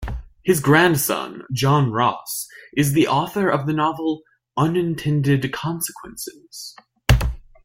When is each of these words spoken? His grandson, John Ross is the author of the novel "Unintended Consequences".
His 0.41 0.61
grandson, 0.61 1.43
John 1.53 1.91
Ross 1.91 2.47
is 2.75 2.93
the 2.93 3.07
author 3.07 3.49
of 3.51 3.67
the 3.67 3.73
novel 3.73 4.23
"Unintended 4.57 5.53
Consequences". 5.53 6.75